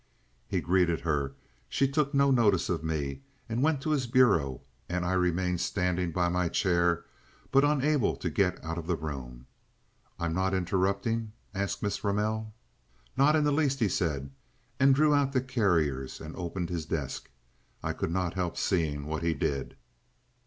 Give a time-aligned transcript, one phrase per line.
[0.47, 5.61] He greeted her—she took no notice of me—and went to his bureau, and I remained
[5.61, 7.05] standing by my chair
[7.51, 9.45] but unable to get out of the room.
[10.19, 12.51] "I'm not interrupting?" asked Miss Ramell.
[13.15, 14.31] "Not in the least," he said;
[14.79, 17.29] drew out the carriers and opened his desk.
[17.83, 19.75] I could not help seeing what he did.